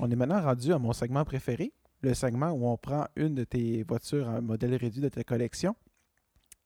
[0.00, 1.72] On est maintenant rendu à mon segment préféré,
[2.02, 5.74] le segment où on prend une de tes voitures en modèle réduit de ta collection.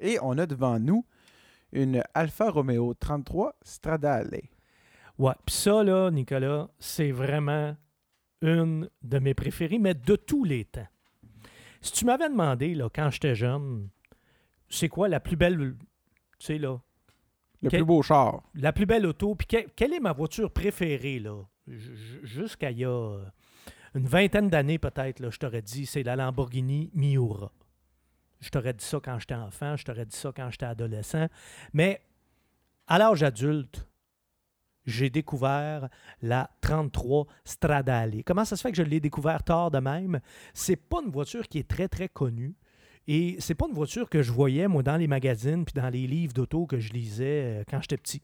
[0.01, 1.05] Et on a devant nous
[1.73, 4.41] une Alfa Romeo 33 Stradale.
[5.19, 7.77] Ouais, puis ça, là, Nicolas, c'est vraiment
[8.43, 10.87] une de mes préférées, mais de tous les temps.
[11.81, 13.89] Si tu m'avais demandé, là, quand j'étais jeune,
[14.69, 15.77] c'est quoi la plus belle,
[16.39, 16.79] tu sais, là,
[17.63, 18.43] Le Quel- plus beau char.
[18.55, 22.85] la plus belle auto, puis que- quelle est ma voiture préférée, là, jusqu'à il y
[22.85, 23.19] a
[23.95, 27.53] une vingtaine d'années peut-être, je t'aurais dit, c'est la Lamborghini Miura.
[28.41, 31.29] Je t'aurais dit ça quand j'étais enfant, je t'aurais dit ça quand j'étais adolescent,
[31.73, 32.03] mais
[32.87, 33.87] à l'âge adulte,
[34.85, 35.89] j'ai découvert
[36.23, 38.23] la 33 Stradale.
[38.25, 40.21] Comment ça se fait que je l'ai découvert tard de même?
[40.55, 42.57] C'est pas une voiture qui est très, très connue.
[43.09, 46.07] Et c'est pas une voiture que je voyais, moi, dans les magazines puis dans les
[46.07, 48.23] livres d'auto que je lisais euh, quand j'étais petit.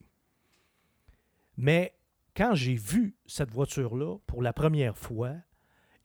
[1.56, 1.97] Mais
[2.38, 5.32] quand j'ai vu cette voiture-là pour la première fois,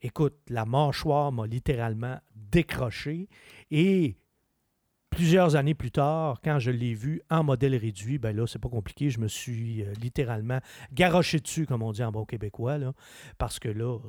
[0.02, 3.28] écoute, la mâchoire m'a littéralement décroché.
[3.70, 4.16] Et
[5.10, 8.68] plusieurs années plus tard, quand je l'ai vu en modèle réduit, ben là, c'est pas
[8.68, 10.58] compliqué, je me suis euh, littéralement
[10.92, 12.78] garoché dessus, comme on dit en bon québécois,
[13.38, 14.00] parce que là, euh,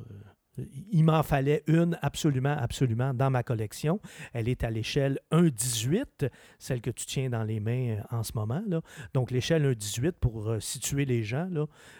[0.90, 4.00] il m'en fallait une absolument, absolument dans ma collection.
[4.32, 8.32] Elle est à l'échelle 1,18, celle que tu tiens dans les mains euh, en ce
[8.34, 8.62] moment.
[9.14, 11.48] Donc, l'échelle 1,18, pour euh, situer les gens,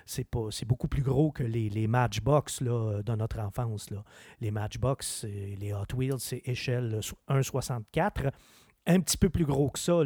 [0.05, 0.27] c'est,
[0.67, 3.91] beaucoup plus gros que les, les Matchbox là, euh, de notre enfance.
[3.91, 4.03] Là.
[4.41, 5.25] Les Matchbox
[5.59, 8.31] les Hot Wheels, c'est échelle euh, so- 1,64.
[8.87, 10.01] Un petit peu plus gros que ça.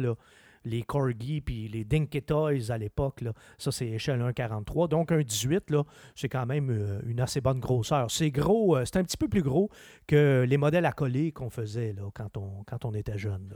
[0.65, 3.23] Les Corgi puis les Dinky Toys à l'époque,
[3.57, 4.89] ça c'est échelle 1,43.
[4.89, 5.83] Donc un 18, là,
[6.15, 8.09] c'est quand même euh, une assez bonne grosseur.
[8.11, 9.69] C'est gros, euh, c'est un petit peu plus gros
[10.07, 13.53] que les modèles à coller qu'on faisait quand, on, était jeune.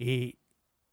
[0.00, 0.38] Et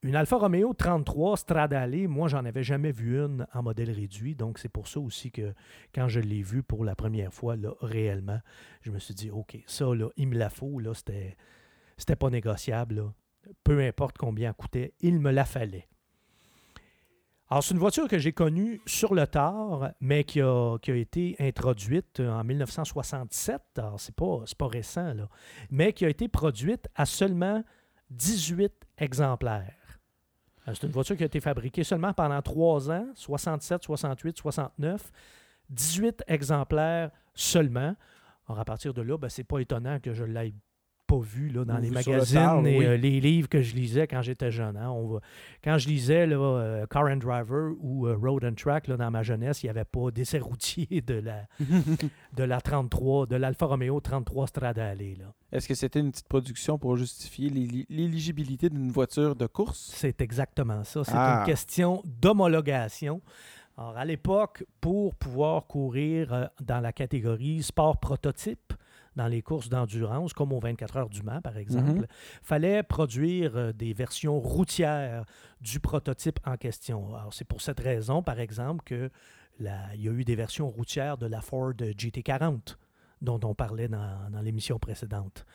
[0.03, 4.35] une Alfa Romeo 33 Stradale, moi, j'en avais jamais vu une en modèle réduit.
[4.35, 5.53] Donc, c'est pour ça aussi que
[5.93, 8.39] quand je l'ai vue pour la première fois, réellement,
[8.81, 9.85] je me suis dit, OK, ça,
[10.17, 10.81] il me la faut.
[10.95, 11.37] C'était,
[11.97, 13.11] c'était pas négociable.
[13.63, 15.87] Peu importe combien coûtait, il me la fallait.
[17.49, 20.95] Alors, c'est une voiture que j'ai connue sur le tard, mais qui a, qui a
[20.95, 23.61] été introduite en 1967.
[23.77, 25.27] Alors, c'est pas, pas récent, là.
[25.69, 27.61] Mais qui a été produite à seulement
[28.11, 29.99] 18 exemplaires.
[30.67, 35.11] Euh, C'est une voiture qui a été fabriquée seulement pendant trois ans, 67, 68, 69.
[35.71, 37.95] 18 exemplaires seulement.
[38.47, 40.55] Alors, à partir de là, ben, c'est pas étonnant que je l'aille
[41.11, 42.85] pas vu là, dans Ou les le magazines tard, et oui.
[42.85, 44.77] euh, les livres que je lisais quand j'étais jeune.
[44.77, 44.89] hein.
[44.89, 45.19] On va-
[45.63, 49.11] Quand je lisais là, euh, Car and Driver ou euh, Road and Track là, dans
[49.11, 51.47] ma jeunesse, il n'y avait pas d'essai routier de la,
[52.35, 55.01] de la 33, de l'Alfa Romeo 33 Stradale.
[55.51, 59.91] Est-ce que c'était une petite production pour justifier l'éli- l'éligibilité d'une voiture de course?
[59.95, 61.03] C'est exactement ça.
[61.03, 61.39] C'est Ah.
[61.39, 63.21] une question d'homologation.
[63.77, 68.73] Alors, à l'époque, pour pouvoir courir dans la catégorie sport prototype,
[69.15, 72.05] dans les courses d'endurance, comme aux 24 heures du Mans, par exemple, Mhm.
[72.41, 75.25] fallait produire euh, des versions routières
[75.59, 77.15] du prototype en question.
[77.15, 79.09] Alors, c'est pour cette raison, par exemple, que
[79.59, 82.77] la- il y a eu des versions routières de la Ford GT40
[83.21, 85.45] dont on parlait dans, l'émission précédente.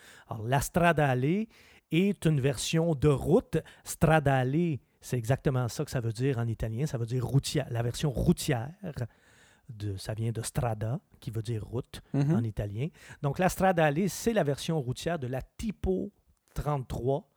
[0.44, 1.46] La Stradale
[1.90, 3.58] est une version de route.
[3.84, 6.86] Stradale, c'est exactement ça que ça veut dire en italien.
[6.86, 8.70] Ça veut dire routière, la version routière.
[9.68, 12.34] De, ça vient de strada, qui veut dire route Mhm.
[12.36, 12.88] en italien.
[13.22, 16.12] Donc, la Stradale, c'est la version routière de la Tipo
[16.54, 17.28] 33,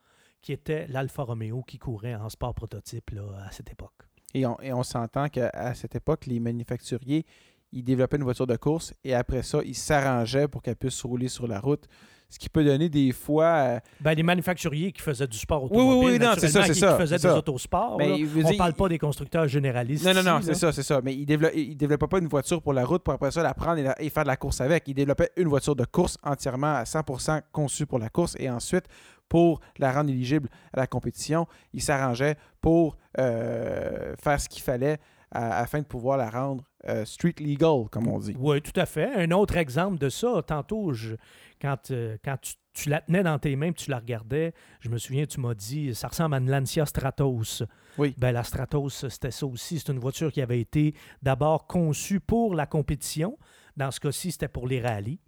[0.41, 3.93] qui était l'Alfa Romeo qui courait en sport prototype là, à cette époque.
[4.33, 7.25] Et on, et on s'entend qu'à cette époque, les manufacturiers,
[7.71, 11.27] ils développaient une voiture de course et après ça, ils s'arrangeaient pour qu'elle puisse rouler
[11.27, 11.87] sur la route.
[12.31, 13.45] Ce qui peut donner des fois.
[13.45, 16.63] euh, Ben, les manufacturiers qui faisaient du sport Oui, oui, automobile, oui, non, c'est ça,
[16.63, 17.37] c'est qui, ça, qui faisaient des ça.
[17.37, 17.97] autosports.
[17.99, 20.05] On dire- parle pas des constructeurs généralistes.
[20.05, 21.01] Non, non, non, c'est ça, c'est ça.
[21.03, 23.79] Mais ils ne développaient pas une voiture pour la route pour après ça la prendre
[23.79, 24.87] et, la- et faire de la course avec.
[24.87, 28.85] Ils développaient une voiture de course entièrement à 100% conçue pour la course et ensuite,
[29.27, 34.97] pour la rendre éligible à la compétition, ils s'arrangeaient pour euh, faire ce qu'il fallait
[35.31, 38.35] à- afin de pouvoir la rendre euh, street legal, comme on dit.
[38.39, 39.13] Oui, tout à fait.
[39.15, 41.15] Un autre exemple de ça, tantôt, je-
[41.61, 44.89] quand, euh, quand tu, tu la tenais dans tes mains et tu la regardais, je
[44.89, 47.63] me souviens, tu m'as dit, ça ressemble à une Lancia Stratos.
[47.97, 48.15] Oui.
[48.17, 49.79] Ben, la Stratos, c'était ça aussi.
[49.79, 53.37] C'est une voiture qui avait été d'abord conçue pour la compétition.
[53.75, 55.19] Dans ce cas-ci, c'était pour les rallyes.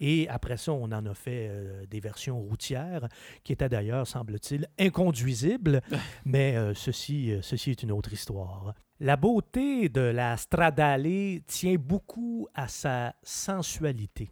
[0.00, 3.08] Et après ça, on en a fait euh, des versions routières
[3.44, 5.80] qui étaient d'ailleurs, semble-t-il, inconduisibles.
[6.24, 8.74] mais euh, ceci, euh, ceci est une autre histoire.
[9.00, 14.30] La beauté de la Stradale tient beaucoup à sa sensualité.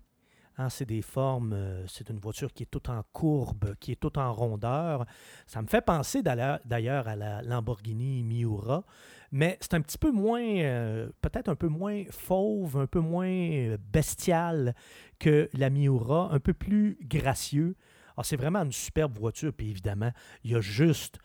[0.59, 4.01] Hein, c'est des formes, euh, c'est une voiture qui est toute en courbe, qui est
[4.01, 5.05] toute en rondeur.
[5.47, 8.85] Ça me fait penser d'ailleurs à la Lamborghini Miura,
[9.33, 13.29] mais c'est un petit peu moins, euh, peut-être un peu moins fauve, un peu moins
[13.29, 14.75] euh, bestial
[15.19, 17.77] que la Miura, un peu plus gracieux.
[18.17, 20.11] Alors, c'est vraiment une superbe voiture, puis évidemment,
[20.43, 21.19] il y a juste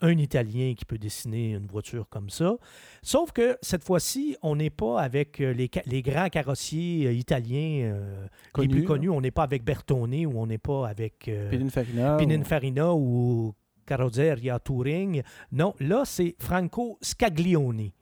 [0.00, 2.56] un Italien qui peut dessiner une voiture comme ça.
[3.02, 8.26] Sauf que cette fois-ci, on n'est pas avec euh, les, grands carrossiers euh, italiens euh,
[8.58, 9.10] les plus connus.
[9.10, 12.16] On n'est pas avec Bertone ou on n'est pas avec euh, Pininfarina.
[12.16, 13.54] Pininfarina ou
[13.86, 15.22] Carrozzeria Touring.
[15.52, 17.92] Non, là, c'est Franco Scaglioni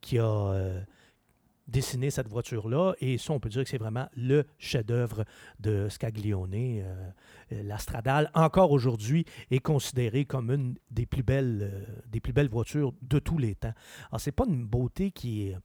[0.00, 0.80] qui a euh,
[1.66, 2.94] dessiné cette voiture-là.
[3.00, 5.24] Et ça, on peut dire que c'est vraiment le chef-d'œuvre
[5.60, 6.54] de Scaglione.
[6.54, 7.10] Euh,
[7.52, 12.32] euh, la Stradale, encore aujourd'hui, est considérée comme une des plus belles, euh, des plus
[12.32, 13.74] belles voitures de tous les temps.
[14.10, 15.56] Alors, c'est pas une beauté qui est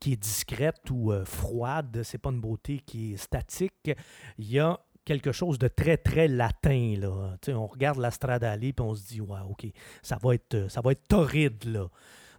[0.00, 3.90] qui est discrète ou euh, froide, c'est pas une beauté qui est statique.
[4.38, 6.94] Il y a quelque chose de très, très latin.
[7.00, 7.36] Là.
[7.48, 9.66] On regarde la Stradale et on se dit, ouais, OK,
[10.02, 11.64] ça va être, ça va être torride.
[11.64, 11.88] Là.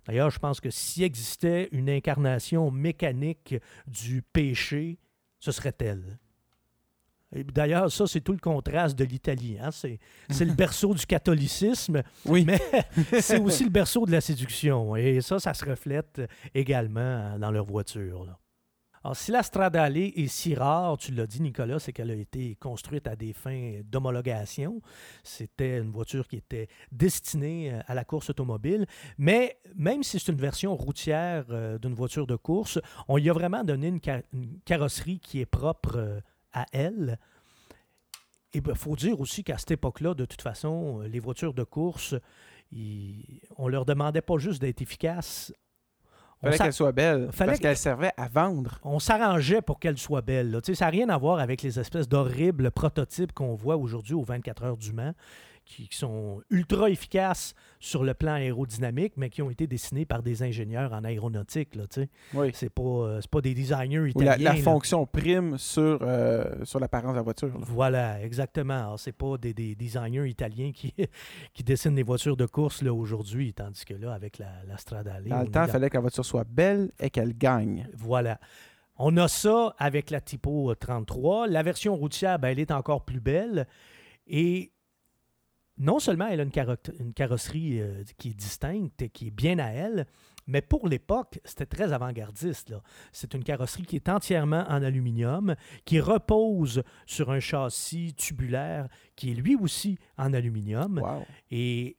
[0.10, 3.54] D'ailleurs, je pense que s'il existait une incarnation mécanique
[3.86, 4.98] du péché,
[5.40, 6.18] ce serait elle.
[7.54, 9.58] D'ailleurs, ça, c'est tout le contraste de l'Italie.
[9.62, 9.70] hein.
[9.70, 10.00] C'est,
[10.32, 12.44] c'est le berceau du catholicisme, Oui.
[12.44, 12.60] mais
[13.22, 14.96] c'est aussi le berceau de la séduction.
[14.96, 16.20] Et ça, ça se reflète
[16.56, 18.26] également dans leur voiture.
[18.26, 18.40] là.
[19.04, 22.56] Alors, si la Stradale est si rare, tu l'as dit, Nicolas, c'est qu'elle a été
[22.56, 24.82] construite à des fins d'homologation.
[25.24, 28.86] C'était une voiture qui était destinée euh, à la course automobile.
[29.18, 33.34] Mais même si c'est une version routière euh, d'une voiture de course, on y a
[33.34, 36.20] vraiment donné une, ca- une carrosserie qui est propre euh,
[36.52, 37.18] à elle.
[38.54, 42.16] Il faut dire aussi qu'à cette époque-là, de toute façon, les voitures de course,
[42.72, 45.54] ils- on leur demandait pas juste d'être efficaces.
[46.42, 47.30] Fallait qu'elle soit belle.
[47.32, 48.80] Fallait parce que- qu'elle servait à vendre.
[48.84, 50.52] on s'arrangeait pour qu'elle soit belle.
[50.52, 50.60] là.
[50.64, 54.64] Ça n'a rien à voir avec les espèces d'horribles prototypes qu'on voit aujourd'hui aux 24
[54.64, 55.14] heures du Mans,
[55.70, 60.24] qui, qui sont ultra efficaces sur le plan aérodynamique, mais qui ont été dessinés par
[60.24, 61.76] des ingénieurs en aéronautique.
[61.76, 61.84] Là.
[62.34, 62.50] Oui.
[62.54, 64.36] c'est pas, euh, pas des designers italiens.
[64.38, 67.48] la, fonction prime sur, euh, sur l'apparence de la voiture.
[67.48, 67.54] là.
[67.62, 68.98] Voilà, exactement.
[68.98, 70.94] C'est pas des, des designers italiens qui,
[71.54, 75.24] qui dessinent des voitures de course là, aujourd'hui, tandis que là, avec la, la Stradale...
[75.26, 77.88] Dans le temps, il fallait que la voiture soit belle et qu'elle gagne.
[77.96, 78.40] Voilà.
[78.98, 81.48] On a ça avec la Typo 33.
[81.48, 83.68] La version routière, ben, elle est encore plus belle.
[84.28, 84.72] Et
[85.80, 89.58] non seulement elle a une, carro- une carrosserie euh, qui est distincte, qui est bien
[89.60, 90.06] à elle,
[90.46, 92.74] mais pour l'époque, c'était très avant-gardiste.
[93.12, 95.56] C'est une carrosserie qui est entièrement en aluminium,
[95.86, 100.98] qui repose sur un châssis tubulaire qui est lui aussi en aluminium.
[101.00, 101.26] Wow.
[101.52, 101.98] Et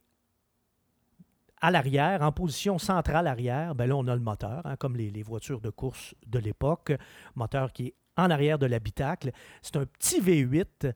[1.61, 5.11] à l'arrière, en position centrale arrière, ben là, on a le moteur, hein, comme les,
[5.11, 6.91] les voitures de course de l'époque.
[7.35, 9.31] Moteur qui est en arrière de l'habitacle.
[9.61, 10.91] C'est un petit V8.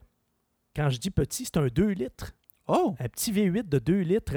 [0.74, 2.32] Quand je dis petit, c'est un 2 litres.
[2.68, 2.94] Oh!
[2.98, 4.36] Un petit V8 de 2 litres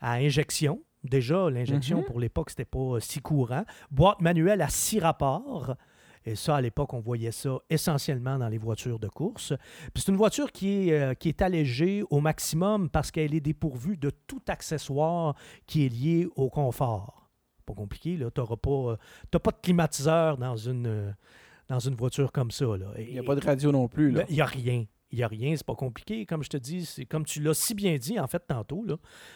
[0.00, 0.82] à injection.
[1.04, 2.04] Déjà, l'injection Mhm.
[2.04, 3.64] pour l'époque, c'était pas euh, si courant.
[3.90, 5.74] Boîte manuelle à six rapports.
[6.24, 9.54] Et ça, à l'époque, on voyait ça essentiellement dans les voitures de course.
[9.94, 13.40] Puis c'est une voiture qui est, euh, qui est allégée au maximum parce qu'elle est
[13.40, 15.34] dépourvue de tout accessoire
[15.66, 17.30] qui est lié au confort.
[17.64, 18.30] Pas compliqué, là.
[18.30, 18.96] Tu n'as pas, euh,
[19.38, 21.10] pas de climatiseur dans une, euh,
[21.68, 22.64] dans une voiture comme ça.
[22.76, 22.86] Là.
[22.98, 24.10] Il n'y a pas de radio non plus.
[24.10, 24.20] Là.
[24.20, 24.84] Ben, Il n'y a rien.
[25.10, 26.26] Il n'y a rien, c'est pas compliqué.
[26.26, 28.84] Comme je te dis, c'est comme tu l'as si bien dit, en fait, tantôt,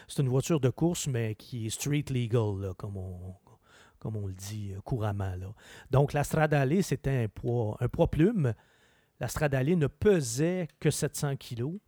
[0.07, 4.81] c'est une voiture de course, mais qui est street legal, comme, on, le dit euh,
[4.81, 5.55] couramment.
[5.89, 8.53] Donc, la Stradale, c'était un poids, un poids plume.
[9.19, 11.79] La Stradale ne pesait que 700 kilos,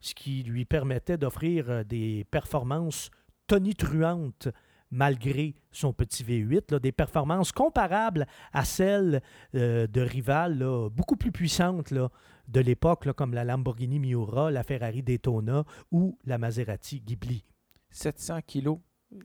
[0.00, 3.10] ce qui lui permettait d'offrir euh, des performances
[3.48, 4.48] tonitruantes
[4.92, 9.22] malgré son petit V8, là, des performances comparables à celles
[9.56, 12.10] euh, de rivales là, beaucoup plus puissantes là,
[12.46, 17.44] de l'époque, comme la Lamborghini Miura, la Ferrari Daytona ou la Maserati Ghibli.
[17.90, 18.78] 700 kilos.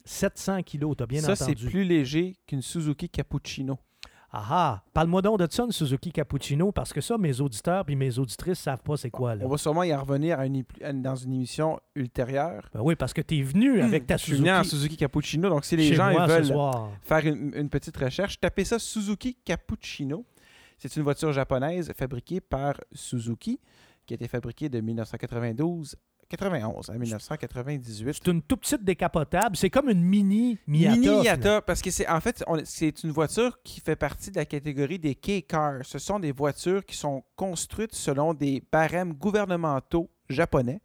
[0.06, 1.68] 700 kilos, t'as bien ça, c'est entendu.
[1.68, 3.80] plus léger qu'une Suzuki Cappuccino.
[4.32, 4.84] Ah ah!
[4.94, 8.60] Parle-moi donc de ça, une Suzuki Cappuccino, parce que ça, mes auditeurs et mes auditrices
[8.60, 9.36] savent pas c'est quoi.
[9.36, 9.46] Là.
[9.46, 12.70] On va sûrement y en revenir à une ép- à une- dans une émission ultérieure.
[12.74, 14.98] Ben oui, parce que tu es venu avec ta Je suis venu en Suzuki Suzuki
[14.98, 16.58] Cappuccino, donc si les chez gens moi ils ce veulent
[17.04, 20.26] faire une, une petite recherche, tapez ça Suzuki Cappuccino.
[20.78, 23.60] C'est une voiture japonaise fabriquée par Suzuki,
[24.06, 25.96] qui a été fabriquée de 1992
[26.30, 28.14] 91 à 1998.
[28.14, 29.56] C'est une toute petite décapotable.
[29.56, 30.96] C'est comme une mini Miata.
[30.96, 31.22] Mini.
[31.22, 35.00] Miata, parce que c'est en fait c'est une voiture qui fait partie de la catégorie
[35.00, 35.86] des K-cars.
[35.86, 40.82] Ce sont des voitures qui sont construites selon des barèmes gouvernementaux japonais.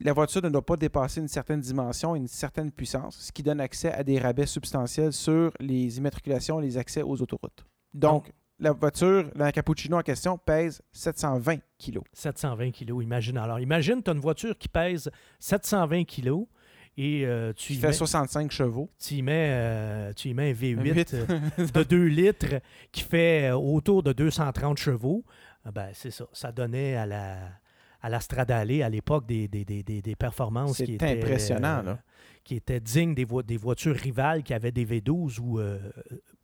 [0.00, 3.42] La voiture ne doit pas dépasser une certaine dimension et une certaine puissance, ce qui
[3.42, 7.64] donne accès à des rabais substantiels sur les immatriculations et les accès aux autoroutes.
[7.94, 12.04] Donc, la voiture, la Cappuccino en question, pèse 720 kilos.
[12.12, 13.38] 720 kilos, imagine.
[13.38, 16.46] Alors, imagine, tu as une voiture qui pèse 720 kilos
[16.96, 18.90] et euh, tu, y fait mets, 65 chevaux.
[18.98, 21.14] tu, y mets, euh, tu y mets un V8 Huit.
[21.14, 22.60] euh, de 2 litres
[22.90, 25.24] qui fait autour de 230 chevaux.
[25.64, 26.26] Ah Ben, c'est ça.
[26.32, 27.36] Ça donnait à la,
[28.00, 31.82] à la Stradale à l'époque des, des, des, des- des performances qui étaient, impressionnant, euh,
[31.82, 31.98] là.
[32.42, 35.78] qui étaient dignes des, vo- des voitures rivales qui avaient des V12 ou, euh,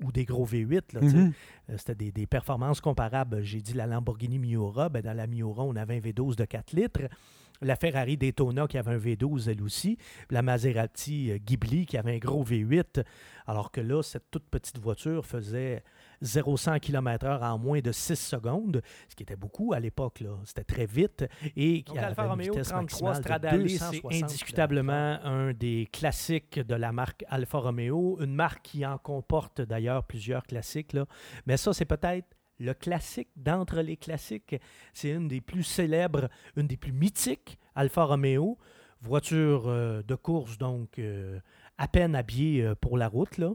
[0.04, 0.92] ou des gros V8.
[0.94, 1.16] là, tu sais.
[1.16, 1.32] Mhm.
[1.70, 3.42] Euh, C'était des, des performances comparables.
[3.42, 4.88] J'ai dit la Lamborghini Miura.
[4.88, 7.00] Ben, dans la Miura, on avait un V12 de 4 litres.
[7.62, 9.96] La Ferrari Daytona qui avait un V12 elle aussi.
[10.30, 13.04] La Maserati euh, Ghibli qui avait un gros V8.
[13.46, 15.82] Alors que là, cette toute petite voiture faisait
[16.22, 20.20] 0-100 km/h en moins de 6 secondes, ce qui était beaucoup à l'époque.
[20.20, 20.30] là.
[20.44, 21.24] C'était très vite.
[21.56, 26.58] Et qui avait une vitesse 33 maximale de Stradale, 260 c'est indiscutablement un des classiques
[26.58, 28.18] de la marque Alfa Romeo.
[28.20, 30.92] Une marque qui en comporte d'ailleurs plusieurs classiques.
[30.92, 31.06] Là.
[31.46, 32.26] Mais ça, c'est peut-être
[32.58, 34.56] le classique d'entre les classiques.
[34.92, 38.58] C'est une des plus célèbres, une des plus mythiques, Alfa Romeo.
[39.00, 41.38] Voiture euh, de course, donc euh,
[41.76, 43.36] à peine habillée euh, pour la route.
[43.36, 43.52] Là.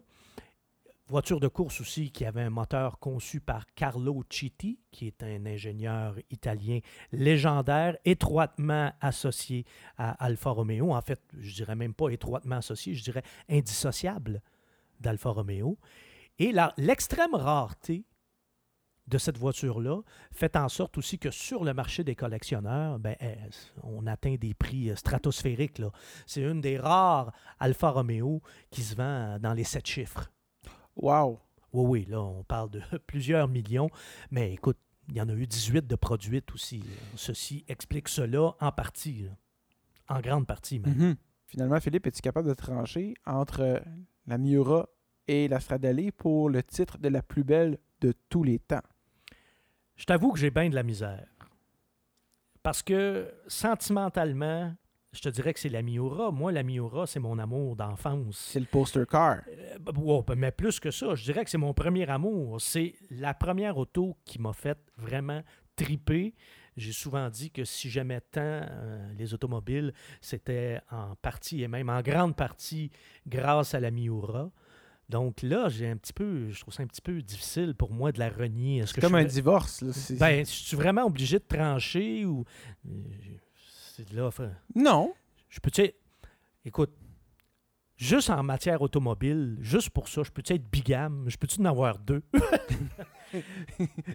[1.09, 5.43] Voiture de course aussi qui avait un moteur conçu par Carlo Citti, qui est un
[5.47, 9.65] ingénieur italien légendaire, étroitement associé
[9.97, 10.93] à Alfa Romeo.
[10.93, 14.43] En fait, je dirais même pas étroitement associé, je dirais indissociable
[14.99, 15.79] d'Alfa Romeo.
[16.37, 18.05] Et l'extrême rareté
[19.07, 23.33] de cette voiture-là fait en sorte aussi que sur le marché des collectionneurs, ben, eh,
[23.81, 25.81] on atteint des prix euh, stratosphériques.
[26.27, 30.29] C'est une des rares Alfa Romeo qui se vend dans les sept chiffres.
[31.01, 31.39] Wow.
[31.71, 33.89] Oui, oui, là, on parle de plusieurs millions.
[34.31, 34.77] Mais écoute,
[35.07, 36.83] il y en a eu 18 de produites aussi.
[37.15, 39.23] Ceci explique cela en partie.
[39.23, 39.31] là.
[40.07, 40.95] En grande partie, même.
[40.95, 41.15] Mhm.
[41.45, 43.79] Finalement, Philippe, es-tu capable de trancher entre euh,
[44.27, 44.87] la Miura
[45.27, 48.83] et la Stradale pour le titre de la plus belle de tous les temps?
[49.95, 51.27] Je t'avoue que j'ai bien de la misère.
[52.61, 54.75] Parce que sentimentalement,
[55.11, 56.31] je te dirais que c'est la Miura.
[56.31, 58.37] Moi, la Miura, c'est mon amour d'enfance.
[58.37, 59.41] C'est le poster car.
[59.47, 62.61] Euh, bah, mais plus que ça, je dirais que c'est mon premier amour.
[62.61, 65.41] C'est la première auto qui m'a fait vraiment
[65.75, 66.35] triper.
[66.77, 71.89] J'ai souvent dit que si j'aimais tant euh, les automobiles, c'était en partie et même
[71.89, 72.91] en grande partie
[73.27, 74.51] grâce à la Miura.
[75.09, 78.11] Donc là, j'ai un petit peu, je trouve ça un petit peu difficile pour moi
[78.11, 78.83] de la renier.
[78.85, 79.81] C'est comme je un divorce.
[79.81, 79.91] là.
[80.19, 82.45] Ben, je suis vraiment obligé de trancher ou
[82.87, 82.91] euh,
[84.07, 84.29] c'est de là.
[84.75, 85.13] Non.
[85.49, 85.91] je peux tu
[86.65, 86.91] écoute,
[87.97, 91.25] juste en matière automobile, juste pour ça, je peux-tu être bigame?
[91.27, 92.21] Je peux-tu en avoir deux?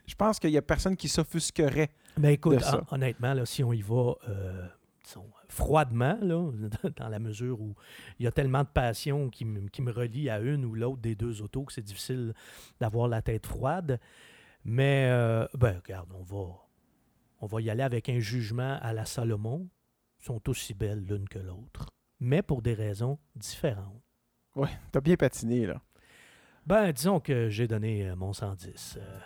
[0.07, 1.91] Je pense qu'il n'y a personne qui s'offusquerait.
[2.17, 2.79] Ben écoute, de ça.
[2.91, 4.67] hon- honnêtement, là, si on y va euh,
[5.05, 6.51] disons, froidement, là,
[6.97, 7.75] dans la mesure où
[8.19, 11.01] il y a tellement de passion qui, me- qui me relie à une ou l'autre
[11.01, 12.35] des deux autos que c'est difficile
[12.81, 14.01] d'avoir la tête froide.
[14.65, 16.55] Mais, euh, ben, regarde, on va,
[17.45, 19.69] on va y aller avec un jugement à la Salomon.
[20.19, 24.01] Sont aussi belles l'une que l'autre, mais pour des raisons différentes.
[24.57, 25.83] Ouais, t'as bien patiné, là.
[26.65, 28.97] Ben, disons que j'ai donné euh, mon 110.
[28.97, 29.21] euh,